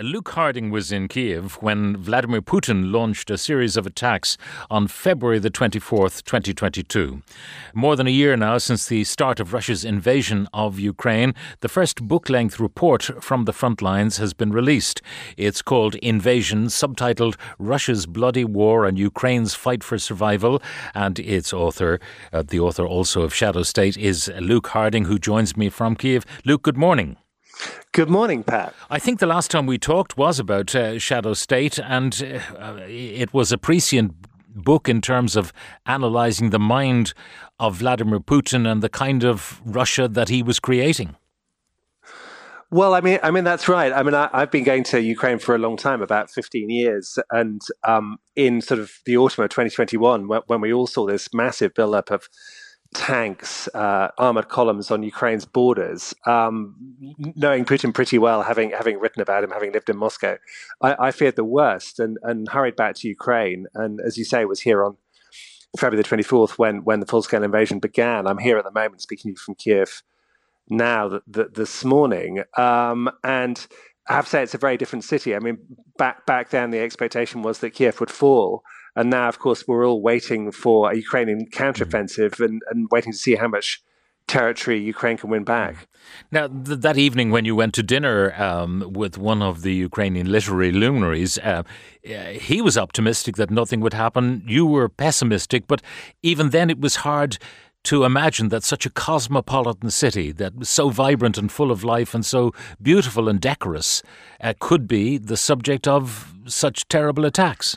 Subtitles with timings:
[0.00, 4.38] Luke Harding was in Kiev when Vladimir Putin launched a series of attacks
[4.70, 7.20] on February the 24th, 2022.
[7.74, 12.06] More than a year now since the start of Russia's invasion of Ukraine, the first
[12.06, 15.02] book length report from the front lines has been released.
[15.36, 20.62] It's called Invasion, subtitled Russia's Bloody War and Ukraine's Fight for Survival.
[20.94, 21.98] And its author,
[22.32, 26.24] uh, the author also of Shadow State, is Luke Harding, who joins me from Kiev.
[26.44, 27.16] Luke, good morning.
[27.92, 28.74] Good morning, Pat.
[28.90, 33.32] I think the last time we talked was about uh, Shadow State, and uh, it
[33.34, 34.14] was a prescient
[34.48, 35.52] book in terms of
[35.86, 37.14] analysing the mind
[37.58, 41.16] of Vladimir Putin and the kind of Russia that he was creating.
[42.70, 43.92] Well, I mean, I mean that's right.
[43.92, 47.18] I mean, I, have been going to Ukraine for a long time, about fifteen years,
[47.30, 51.32] and um, in sort of the autumn of 2021, when, when we all saw this
[51.32, 52.28] massive build-up of
[52.94, 56.14] tanks, uh, armored columns on Ukraine's borders.
[56.26, 56.74] Um,
[57.36, 60.38] knowing Putin pretty well, having having written about him, having lived in Moscow,
[60.80, 63.66] I, I, feared the worst and, and hurried back to Ukraine.
[63.74, 64.96] And as you say, was here on
[65.76, 68.26] February the twenty fourth when when the full scale invasion began.
[68.26, 70.02] I'm here at the moment, speaking from Kiev
[70.70, 73.66] now that, that this morning, um, and.
[74.10, 75.36] I have to say it's a very different city.
[75.36, 75.58] I mean,
[75.98, 78.62] back back then the expectation was that Kiev would fall,
[78.98, 83.18] and now, of course, we're all waiting for a Ukrainian counteroffensive and, and waiting to
[83.18, 83.80] see how much
[84.26, 85.86] territory Ukraine can win back.
[86.32, 90.26] Now, th- that evening when you went to dinner um, with one of the Ukrainian
[90.32, 91.62] literary luminaries, uh,
[92.48, 94.42] he was optimistic that nothing would happen.
[94.48, 95.80] You were pessimistic, but
[96.24, 97.38] even then it was hard
[97.84, 102.16] to imagine that such a cosmopolitan city that was so vibrant and full of life
[102.16, 104.02] and so beautiful and decorous
[104.40, 107.76] uh, could be the subject of such terrible attacks.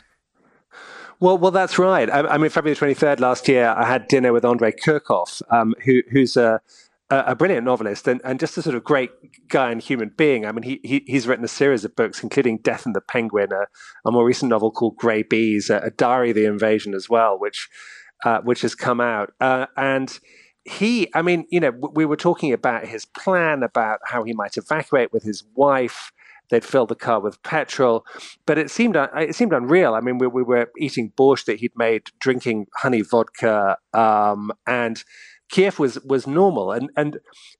[1.22, 2.10] Well, well, that's right.
[2.10, 5.72] I, I mean, February twenty third last year, I had dinner with Andrei Kurkov, um,
[5.84, 6.60] who, who's a,
[7.10, 9.12] a brilliant novelist and, and just a sort of great
[9.46, 10.44] guy and human being.
[10.44, 13.52] I mean, he, he he's written a series of books, including Death and the Penguin,
[13.52, 13.68] a,
[14.04, 17.38] a more recent novel called Grey Bees, a, a diary of the invasion as well,
[17.38, 17.68] which
[18.24, 19.32] uh, which has come out.
[19.40, 20.18] Uh, and
[20.64, 24.56] he, I mean, you know, we were talking about his plan, about how he might
[24.56, 26.10] evacuate with his wife.
[26.50, 28.04] They'd fill the car with petrol,
[28.44, 29.94] but it seemed it seemed unreal.
[29.94, 35.02] I mean, we, we were eating borscht that he'd made, drinking honey vodka, um, and
[35.50, 36.72] Kiev was was normal.
[36.72, 37.18] And and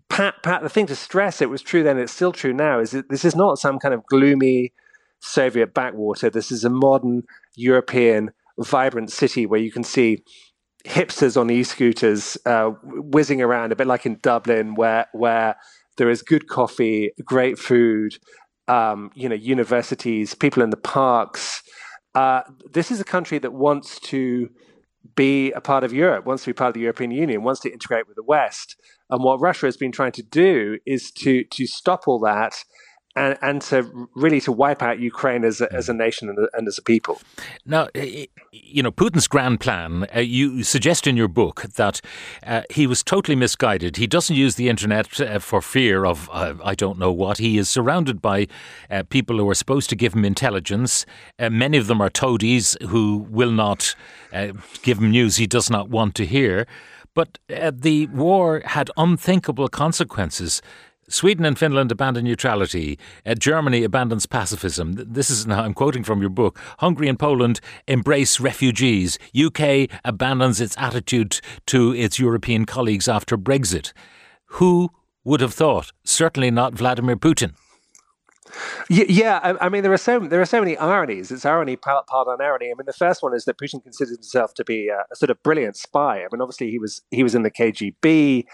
[0.09, 2.91] Pat, Pat, the thing to stress, it was true then, it's still true now, is
[2.91, 4.73] that this is not some kind of gloomy
[5.21, 6.29] Soviet backwater.
[6.29, 7.23] This is a modern
[7.55, 10.23] European, vibrant city where you can see
[10.85, 15.57] hipsters on e-scooters uh, whizzing around, a bit like in Dublin, where where
[15.97, 18.19] there is good coffee, great food,
[18.69, 21.63] um, you know, universities, people in the parks.
[22.15, 22.43] Uh,
[22.73, 24.49] this is a country that wants to
[25.15, 27.73] be a part of Europe, wants to be part of the European Union, wants to
[27.73, 28.77] integrate with the West.
[29.11, 32.65] And what Russia has been trying to do is to to stop all that
[33.15, 36.67] and, and to really to wipe out Ukraine as a, as a nation and, and
[36.67, 37.21] as a people.
[37.67, 37.89] Now,
[38.53, 42.01] you know, Putin's grand plan, uh, you suggest in your book that
[42.47, 43.97] uh, he was totally misguided.
[43.97, 47.39] He doesn't use the internet uh, for fear of, uh, I don't know what.
[47.39, 48.47] He is surrounded by
[48.91, 51.05] uh, people who are supposed to give him intelligence.
[51.39, 53.95] Uh, many of them are toadies who will not
[54.83, 56.67] give him news he does not want to hear.
[57.15, 60.63] But the war had unthinkable consequences.
[61.13, 62.99] Sweden and Finland abandon neutrality.
[63.27, 64.95] Uh, Germany abandons pacifism.
[64.97, 66.59] This is now I'm quoting from your book.
[66.79, 69.19] Hungary and Poland embrace refugees.
[69.39, 73.93] UK abandons its attitude to its European colleagues after Brexit.
[74.57, 74.91] Who
[75.23, 75.93] would have thought?
[76.03, 77.53] Certainly not Vladimir Putin.
[78.89, 81.31] Yeah, I, I, mean there are so there are so many ironies.
[81.31, 82.67] It's irony part on irony.
[82.67, 85.31] I mean the first one is that Putin considers himself to be a, a sort
[85.31, 86.19] of brilliant spy.
[86.19, 88.45] I mean obviously he was he was in the KGB.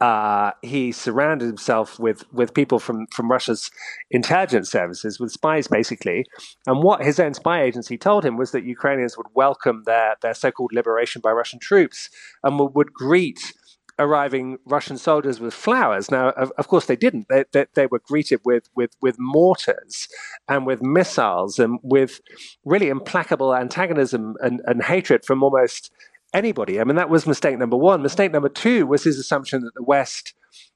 [0.00, 3.70] Uh, he surrounded himself with with people from from Russia's
[4.10, 6.24] intelligence services, with spies basically.
[6.66, 10.34] And what his own spy agency told him was that Ukrainians would welcome their their
[10.34, 12.10] so called liberation by Russian troops
[12.44, 13.52] and would, would greet
[13.98, 16.10] arriving Russian soldiers with flowers.
[16.10, 17.28] Now, of, of course, they didn't.
[17.28, 20.08] They, they, they, were greeted with, with, with mortars
[20.48, 22.20] and with missiles and with
[22.64, 25.90] really implacable antagonism and, and hatred from almost
[26.32, 26.80] anybody.
[26.80, 28.02] I mean, that was mistake number one.
[28.02, 30.34] Mistake number two was his assumption that the West,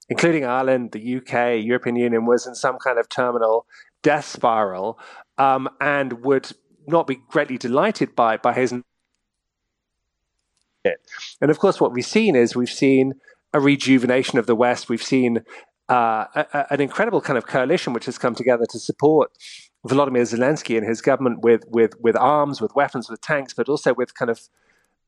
[0.09, 3.67] including Ireland, the UK, European Union, was in some kind of terminal
[4.03, 4.99] death spiral
[5.39, 6.51] um, and would
[6.87, 8.75] not be greatly delighted by, by his
[10.85, 11.01] it.
[11.41, 13.15] And of course, what we've seen is we've seen
[13.53, 14.89] a rejuvenation of the West.
[14.89, 15.45] We've seen
[15.89, 19.33] uh, a, an incredible kind of coalition which has come together to support
[19.87, 23.93] Volodymyr Zelensky and his government with with with arms, with weapons, with tanks, but also
[23.95, 24.49] with kind of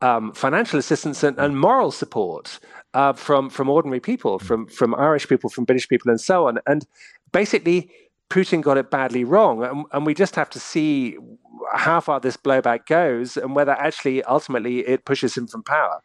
[0.00, 2.58] um, financial assistance and, and moral support
[2.92, 6.58] uh, from from ordinary people, from from Irish people, from British people, and so on.
[6.66, 6.86] And
[7.32, 7.90] basically,
[8.30, 11.16] Putin got it badly wrong, and, and we just have to see
[11.72, 16.00] how far this blowback goes, and whether actually ultimately it pushes him from power.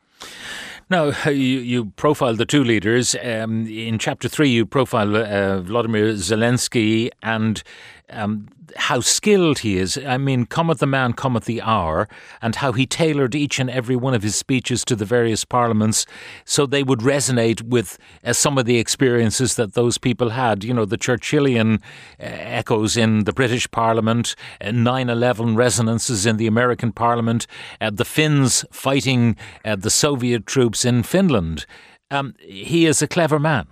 [0.89, 3.15] Now, you, you profile the two leaders.
[3.23, 7.61] Um, in chapter three, you profile uh, Vladimir Zelensky and
[8.09, 9.97] um, how skilled he is.
[9.97, 12.07] I mean, cometh the man, cometh the hour,
[12.41, 16.05] and how he tailored each and every one of his speeches to the various parliaments
[16.45, 20.63] so they would resonate with uh, some of the experiences that those people had.
[20.63, 21.81] You know, the Churchillian
[22.19, 27.47] uh, echoes in the British Parliament, uh, 9 11 resonances in the American Parliament,
[27.81, 29.35] uh, the Finns fighting
[29.65, 31.65] uh, the Soviet troops in Finland.
[32.11, 33.67] Um, he is a clever man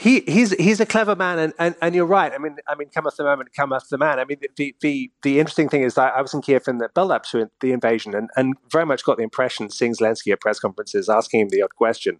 [0.00, 2.32] he he's he's a clever man, and, and, and you're right.
[2.32, 4.18] I mean, I mean, cometh the moment, cometh the man.
[4.18, 6.88] I mean, the the the interesting thing is that I was in Kiev in the
[6.94, 10.40] build up to the invasion, and, and very much got the impression, seeing Zelensky at
[10.40, 12.18] press conferences, asking him the odd question,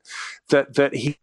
[0.50, 1.16] that that he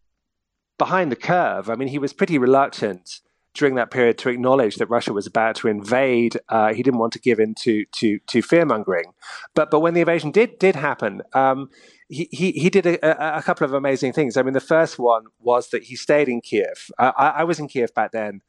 [0.79, 1.69] behind the curve.
[1.69, 3.19] I mean, he was pretty reluctant
[3.53, 6.37] during that period to acknowledge that Russia was about to invade.
[6.49, 9.13] Uh, he didn't want to give in to to, to fear mongering,
[9.53, 11.21] but but when the invasion did did happen.
[11.33, 11.69] Um,
[12.09, 14.37] he, he, he did a, a, couple of amazing things.
[14.37, 16.89] I mean, the first one was that he stayed in Kiev.
[16.97, 18.41] I, I was in Kiev back then,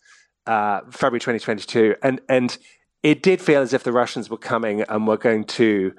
[0.47, 2.57] uh, February 2022, and, and
[3.03, 5.93] it did feel as if the Russians were coming and were going to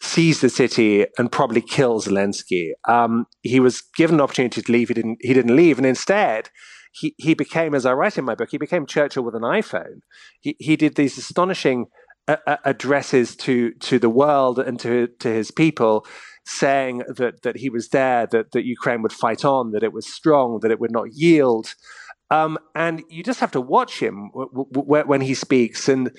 [0.00, 2.72] seize the city and probably kill Zelensky.
[2.88, 4.88] Um, he was given an opportunity to leave.
[4.88, 5.18] He didn't.
[5.20, 6.50] He didn't leave, and instead,
[6.92, 10.00] he he became, as I write in my book, he became Churchill with an iPhone.
[10.40, 11.86] He he did these astonishing
[12.28, 16.04] uh, uh addresses to to the world and to to his people
[16.44, 20.06] saying that that he was there, that that Ukraine would fight on, that it was
[20.06, 21.74] strong, that it would not yield.
[22.30, 25.86] Um, and you just have to watch him w- w- when he speaks.
[25.86, 26.10] And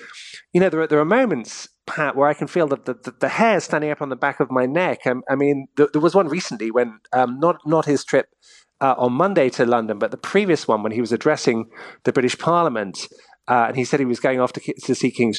[0.52, 3.14] you know, there are, there are moments, Pat, where I can feel that the, the,
[3.18, 5.06] the hair standing up on the back of my neck.
[5.06, 8.28] Um, I mean, th- there was one recently when um, not not his trip
[8.80, 11.68] uh, on Monday to London, but the previous one when he was addressing
[12.04, 13.08] the British Parliament.
[13.46, 15.34] Uh, and he said he was going off to, to see King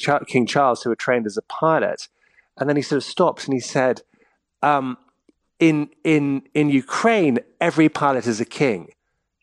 [0.46, 2.08] Charles, who had trained as a pilot.
[2.58, 4.04] And then he sort of stopped and he said,
[4.66, 4.98] um,
[5.60, 8.90] in in in Ukraine, every pilot is a king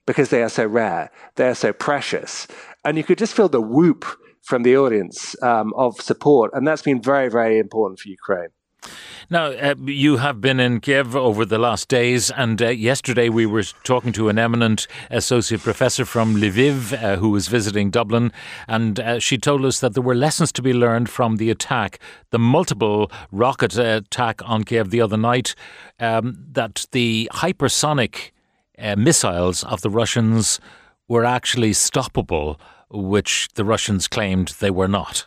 [0.06, 2.46] because they are so rare, they are so precious,
[2.84, 4.04] and you could just feel the whoop
[4.42, 8.52] from the audience um, of support, and that's been very very important for Ukraine.
[9.32, 13.46] Now, uh, you have been in Kiev over the last days, and uh, yesterday we
[13.46, 18.30] were talking to an eminent associate professor from Lviv uh, who was visiting Dublin,
[18.68, 21.98] and uh, she told us that there were lessons to be learned from the attack,
[22.28, 25.54] the multiple rocket attack on Kiev the other night,
[25.98, 28.32] um, that the hypersonic
[28.78, 30.60] uh, missiles of the Russians
[31.08, 32.58] were actually stoppable,
[32.90, 35.24] which the Russians claimed they were not.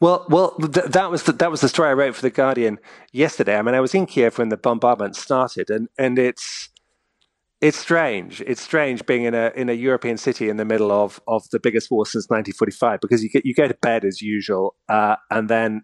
[0.00, 2.78] Well, well, th- that was the, that was the story I wrote for the Guardian
[3.12, 3.56] yesterday.
[3.58, 6.68] I mean, I was in Kiev when the bombardment started, and, and it's
[7.60, 8.40] it's strange.
[8.42, 11.58] It's strange being in a in a European city in the middle of, of the
[11.58, 15.48] biggest war since 1945 because you get you go to bed as usual, uh, and
[15.48, 15.82] then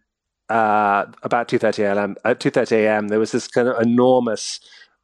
[0.48, 2.16] uh, about 2:30 a.m.
[2.24, 3.08] At 2:30 a.m.
[3.08, 4.60] there was this kind of enormous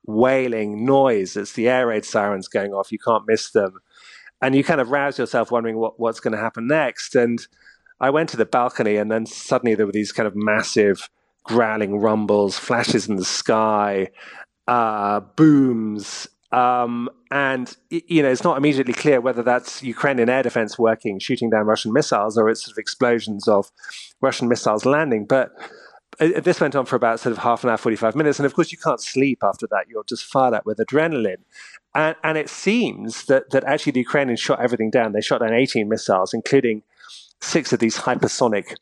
[0.07, 1.37] wailing noise.
[1.37, 2.93] It's the air raid sirens going off.
[2.93, 3.73] You can't miss them,
[4.41, 7.17] and you kind of rouse yourself wondering what, what's going to happen next.
[7.17, 7.45] And
[8.01, 11.09] I went to the balcony, and then suddenly there were these kind of massive
[11.45, 14.09] growling rumbles, flashes in the sky,
[14.69, 16.29] uh, booms.
[16.53, 21.51] Um, and you know, it's not immediately clear whether that's Ukrainian air defense working, shooting
[21.51, 23.71] down Russian missiles, or it's sort of explosions of
[24.21, 25.27] Russian missiles landing.
[25.27, 25.53] But
[26.19, 28.39] this went on for about sort of half an hour, 45 minutes.
[28.39, 29.87] And of course, you can't sleep after that.
[29.89, 31.43] You're just fired up with adrenaline.
[31.95, 35.13] And, and it seems that, that actually the Ukrainians shot everything down.
[35.13, 36.83] They shot down 18 missiles, including
[37.41, 38.75] six of these hypersonic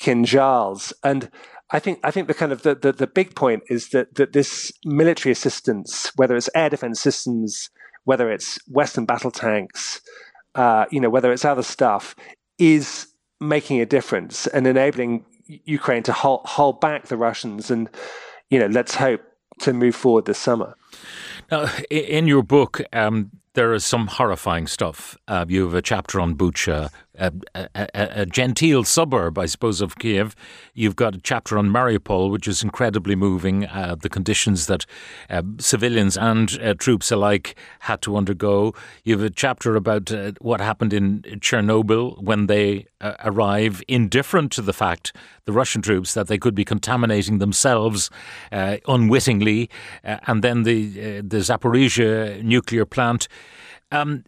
[0.00, 0.92] Kinzhals.
[1.02, 1.30] And
[1.70, 4.32] I think I think the kind of the, the, the, big point is that that
[4.32, 7.70] this military assistance, whether it's air defense systems,
[8.04, 10.00] whether it's Western battle tanks,
[10.54, 12.14] uh, you know, whether it's other stuff,
[12.58, 13.08] is
[13.40, 17.88] making a difference and enabling Ukraine to hold, hold back the Russians and
[18.50, 19.22] you know let's hope
[19.60, 20.74] to move forward this summer.
[21.50, 25.16] Now, in your book, um, there is some horrifying stuff.
[25.26, 29.96] Uh, you have a chapter on Bucha, a, a, a, genteel suburb, I suppose, of
[29.96, 30.34] Kiev.
[30.74, 33.66] You've got a chapter on Mariupol, which is incredibly moving.
[33.66, 34.86] Uh, the conditions that
[35.30, 38.74] uh, civilians and uh, troops alike had to undergo.
[39.04, 44.52] You have a chapter about uh, what happened in Chernobyl when they uh, arrive, indifferent
[44.52, 48.10] to the fact, the Russian troops, that they could be contaminating themselves
[48.52, 49.70] unwittingly.
[50.02, 53.28] and then the, the Zaporizhia nuclear plant.
[53.92, 54.24] Um,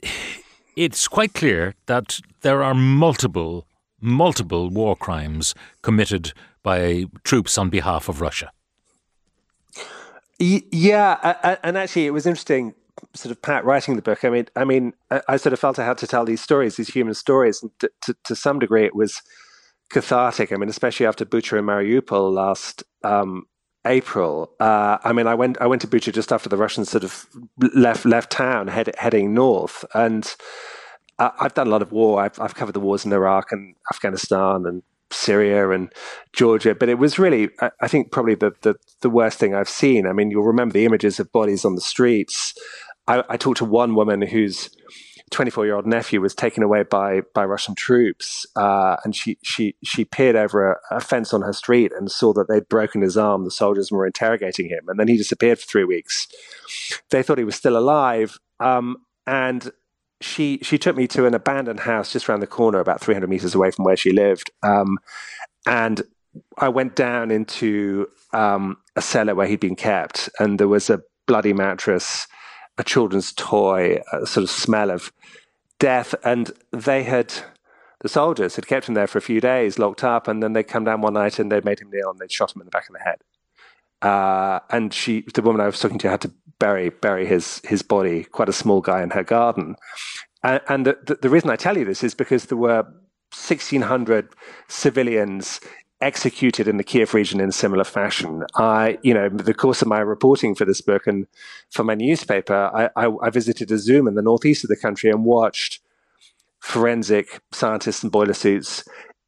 [0.79, 3.67] it's quite clear that there are multiple,
[4.01, 6.33] multiple war crimes committed
[6.63, 8.53] by troops on behalf of Russia.
[10.39, 12.75] Yeah, and actually, it was interesting.
[13.15, 14.25] Sort of Pat writing the book.
[14.25, 14.93] I mean, I mean,
[15.29, 18.15] I sort of felt I had to tell these stories, these human stories, and to,
[18.25, 19.21] to, some degree, it was
[19.91, 20.53] cathartic.
[20.53, 23.47] I mean, especially after Bucha and Mariupol last um,
[23.87, 24.51] April.
[24.61, 27.27] Uh, I mean, I went I went to Bucha just after the Russians sort of
[27.75, 30.35] left left town, head, heading north, and
[31.19, 32.21] I, have done a lot of war.
[32.23, 35.93] I've, I've covered the wars in Iraq and Afghanistan and Syria and
[36.33, 39.69] Georgia, but it was really, I, I think, probably the, the, the worst thing I've
[39.69, 40.07] seen.
[40.07, 42.55] I mean, you'll remember the images of bodies on the streets.
[43.07, 44.71] I, I talked to one woman whose
[45.39, 49.77] 24 year old nephew was taken away by by Russian troops, uh, and she she
[49.85, 53.17] she peered over a, a, fence on her street and saw that they'd broken his
[53.17, 53.45] arm.
[53.45, 56.27] The soldiers were interrogating him, and then he disappeared for three weeks.
[57.11, 58.97] They thought he was still alive, um,
[59.29, 59.71] and
[60.21, 63.55] she she took me to an abandoned house just around the corner, about 300 meters
[63.55, 64.99] away from where she lived, um,
[65.69, 66.03] and
[66.59, 71.01] I went down into um, a cellar where he'd been kept, and there was a
[71.29, 72.27] bloody mattress
[72.79, 75.13] a children's toy, a sort of smell of
[75.79, 76.15] death.
[76.25, 77.35] And they had,
[78.01, 80.65] the soldiers had kept him there for a few days, locked up, and then they'd
[80.69, 82.71] come down one night and they'd made him kneel and they'd shot him in the
[82.71, 83.21] back of the head.
[84.01, 87.83] Uh, and she, the woman I was talking to, had to bury bury his his
[87.83, 89.77] body, quite a small guy, in her garden.
[90.43, 92.83] And, and the, the, the reason I tell you this is because there were
[93.35, 94.29] 1,600
[94.69, 95.61] civilians
[96.01, 98.45] executed in the Kiev region in similar fashion.
[98.55, 101.27] I, you know, the course of my reporting for this book and
[101.71, 105.25] for my newspaper, I, I, I visited Izum in the northeast of the country and
[105.25, 105.81] watched
[106.61, 108.85] forensic scientists in boiler suits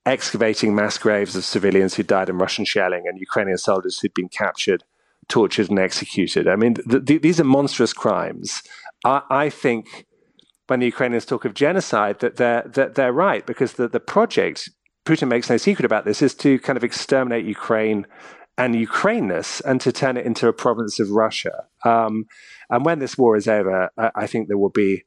[0.07, 4.29] excavating mass graves of civilians who died in Russian shelling and Ukrainian soldiers who'd been
[4.29, 4.85] captured,
[5.29, 6.49] tortured, and executed.
[6.49, 8.63] I mean, th- th- these are monstrous crimes.
[9.05, 10.07] I, I think
[10.69, 14.71] when the Ukrainians talk of genocide, that they're that they're right because the, the project
[15.11, 18.07] Putin makes no secret about this, is to kind of exterminate Ukraine
[18.57, 21.65] and Ukraineness and to turn it into a province of Russia.
[21.85, 22.27] Um,
[22.69, 25.03] and when this war is over, I, I think there will be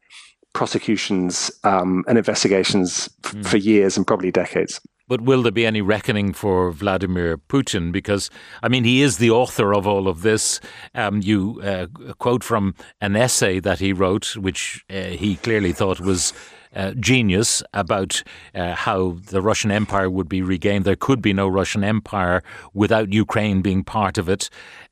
[0.52, 3.46] prosecutions um, and investigations f- mm.
[3.46, 4.82] for years and probably decades.
[5.08, 7.92] But will there be any reckoning for Vladimir Putin?
[7.94, 8.30] Because,
[8.62, 10.60] I mean, he is the author of all of this.
[10.96, 11.88] Um, you uh,
[12.20, 16.34] quote from an essay that he wrote, which uh, he clearly thought was
[16.76, 18.24] uh, genius about
[18.56, 20.86] uh, how the Russian Empire would be regained.
[20.86, 24.50] There could be no Russian Empire without Ukraine being part of it.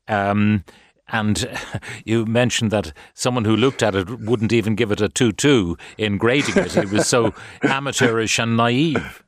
[0.08, 0.64] Um,
[1.08, 1.48] and
[2.04, 5.76] you mentioned that someone who looked at it wouldn't even give it a 2 2
[5.98, 6.76] in grading it.
[6.76, 9.22] It was so amateurish and naive.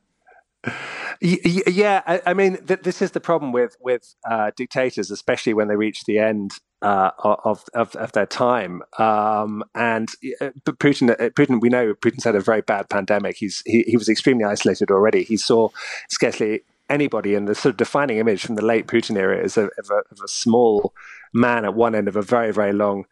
[1.21, 5.77] Yeah, I, mean, th- this is the problem with with uh, dictators, especially when they
[5.77, 6.53] reach the end
[6.85, 8.83] uh, of, of, of their time.
[8.99, 13.37] Um, and uh, Putin, uh, Putin, we know Putin's had a very bad pandemic.
[13.39, 15.25] He's he, he was extremely isolated already.
[15.25, 15.71] He saw
[16.11, 16.61] scarcely
[16.91, 19.89] anybody, and the sort of defining image from the late Putin era is of, of,
[19.91, 20.93] a, of a small
[21.33, 23.07] man at one end of a very very long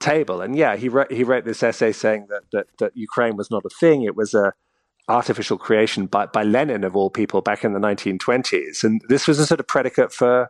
[0.00, 0.40] table.
[0.40, 3.64] And yeah, he wrote he wrote this essay saying that that, that Ukraine was not
[3.64, 4.52] a thing; it was a
[5.08, 8.82] artificial creation by, by Lenin of all people back in the 1920s.
[8.82, 10.48] And this was a sort of predicate for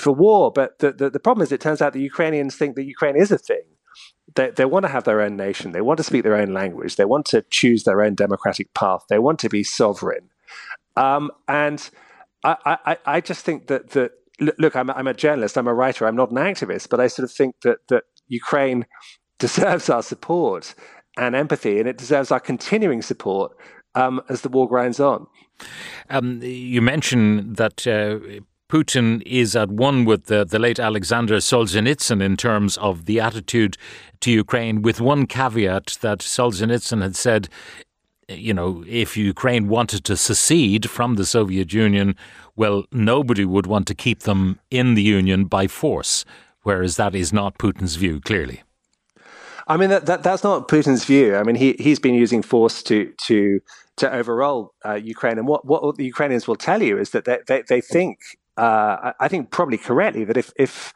[0.00, 0.52] for war.
[0.52, 3.30] But the, the, the problem is, it turns out the Ukrainians think that Ukraine is
[3.30, 3.62] a thing.
[4.34, 5.72] They, they want to have their own nation.
[5.72, 6.96] They want to speak their own language.
[6.96, 9.04] They want to choose their own democratic path.
[9.08, 10.30] They want to be sovereign.
[10.96, 11.88] Um, and
[12.44, 16.06] I, I, I just think that, that look, I'm, I'm a journalist, I'm a writer,
[16.06, 18.86] I'm not an activist, but I sort of think that, that Ukraine
[19.38, 20.74] deserves our support
[21.16, 23.56] and empathy, and it deserves our continuing support
[23.94, 25.26] um, as the war grinds on.
[26.10, 32.22] Um, you mentioned that uh, Putin is at one with the, the late Alexander Solzhenitsyn
[32.22, 33.78] in terms of the attitude
[34.20, 37.48] to Ukraine, with one caveat that Solzhenitsyn had said,
[38.28, 42.14] you know, if Ukraine wanted to secede from the Soviet Union,
[42.56, 46.26] well, nobody would want to keep them in the Union by force,
[46.62, 48.62] whereas that is not Putin's view, clearly.
[49.66, 51.36] I mean, that, that, that's not Putin's view.
[51.36, 53.60] I mean, he, he's been using force to, to,
[53.96, 55.38] to overrule uh, Ukraine.
[55.38, 58.18] And what, what the Ukrainians will tell you is that they, they, they think,
[58.58, 60.92] uh, I think probably correctly, that if, if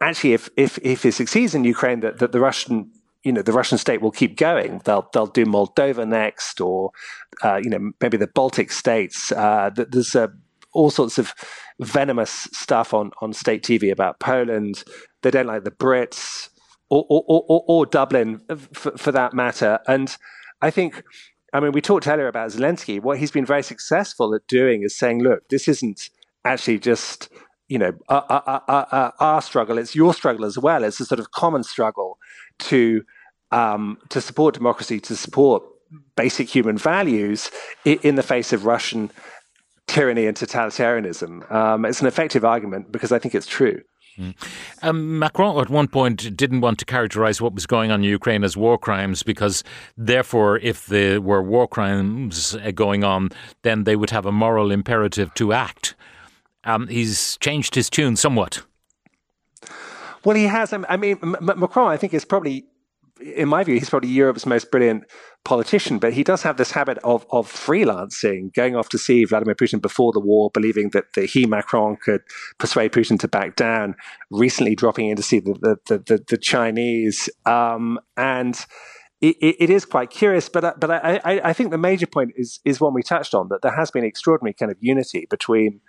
[0.00, 2.90] actually, if, if, if he succeeds in Ukraine, that, that the Russian
[3.22, 4.80] you know the Russian state will keep going.
[4.84, 6.92] They'll they'll do Moldova next, or
[7.42, 9.30] uh, you know maybe the Baltic states.
[9.30, 10.28] Uh, there's uh,
[10.72, 11.34] all sorts of
[11.80, 14.84] venomous stuff on on state TV about Poland.
[15.20, 16.48] They don't like the Brits
[16.90, 18.40] or, or, or, or Dublin
[18.72, 19.78] for, for, that matter.
[19.86, 20.14] And
[20.60, 21.04] I think,
[21.52, 23.00] I mean, we talked earlier about Zelensky.
[23.00, 26.10] What he's been very successful at doing is saying, look, this isn't
[26.44, 27.28] actually just
[27.68, 28.24] you know our,
[28.68, 30.84] our, our, struggle; it's your struggle as well.
[30.84, 32.18] It's a sort of common struggle
[32.60, 33.02] to
[33.50, 35.62] um, to support democracy, to support
[36.16, 37.50] basic human values
[37.84, 39.10] in the face of Russian
[39.86, 41.50] tyranny and totalitarianism.
[41.50, 43.82] Um, it's an effective argument because I think it's true.
[44.18, 44.34] Mm.
[44.82, 48.44] Um, Macron at one point didn't want to characterize what was going on in Ukraine
[48.44, 49.64] as war crimes because,
[49.96, 53.30] therefore, if there were war crimes uh, going on,
[53.62, 55.94] then they would have a moral imperative to act.
[56.64, 58.62] Um, he's changed his tune somewhat.
[60.24, 60.72] Well, he has.
[60.72, 62.66] I mean, Macron, I think, is probably
[63.20, 65.04] in my view, he's probably Europe's most brilliant
[65.44, 69.54] politician, but he does have this habit of, of freelancing, going off to see Vladimir
[69.54, 72.22] Putin before the war, believing that, that he, Macron, could
[72.58, 73.94] persuade Putin to back down,
[74.30, 77.28] recently dropping in to see the, the, the, the Chinese.
[77.46, 78.58] Um, and
[79.20, 82.60] it, it is quite curious, but, but I, I, I think the major point is,
[82.64, 85.80] is one we touched on, that there has been extraordinary kind of unity between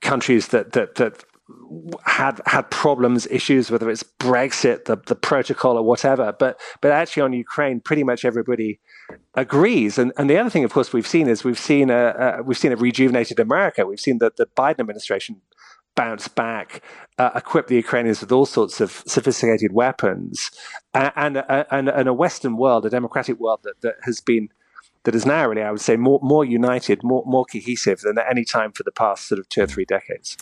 [0.00, 1.24] countries that, that, that
[2.04, 6.32] had had problems, issues, whether it's Brexit, the the protocol, or whatever.
[6.38, 8.80] But but actually on Ukraine, pretty much everybody
[9.34, 9.98] agrees.
[9.98, 12.58] And and the other thing, of course, we've seen is we've seen a, a we've
[12.58, 13.86] seen a rejuvenated America.
[13.86, 15.40] We've seen that the Biden administration
[15.94, 16.80] bounce back,
[17.18, 20.52] uh, equip the Ukrainians with all sorts of sophisticated weapons,
[20.94, 24.48] and, and, and, and a Western world, a democratic world that, that has been
[25.04, 28.26] that is now really, I would say, more more united, more more cohesive than at
[28.30, 30.36] any time for the past sort of two or three decades.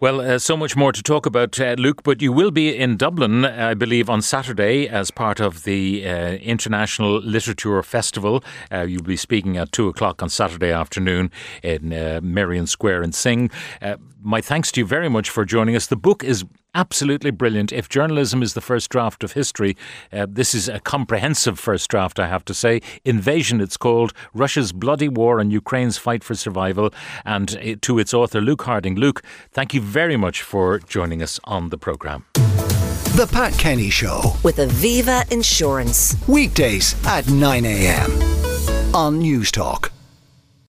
[0.00, 2.96] Well, uh, so much more to talk about, uh, Luke, but you will be in
[2.96, 8.44] Dublin, I believe, on Saturday as part of the uh, International Literature Festival.
[8.70, 11.32] Uh, you'll be speaking at two o'clock on Saturday afternoon
[11.64, 13.50] in uh, Merrion Square in Sing.
[13.82, 15.88] Uh, my thanks to you very much for joining us.
[15.88, 16.44] The book is
[16.78, 17.72] absolutely brilliant.
[17.72, 19.76] If journalism is the first draft of history,
[20.12, 22.80] uh, this is a comprehensive first draft, I have to say.
[23.04, 26.94] Invasion, it's called Russia's Bloody War and Ukraine's Fight for Survival.
[27.24, 28.94] And uh, to its author, Luke Harding.
[28.94, 32.24] Luke, thank you very much for joining us on the programme.
[32.34, 36.16] The Pat Kenny Show with Aviva Insurance.
[36.28, 38.10] Weekdays at 9 a.m.
[38.94, 39.90] on Newstalk.